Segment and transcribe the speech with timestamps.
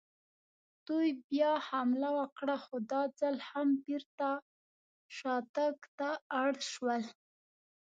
[0.87, 4.29] دوی بیا حمله وکړه، خو دا ځل هم بېرته
[5.17, 6.09] شاتګ ته
[6.41, 7.01] اړ شول.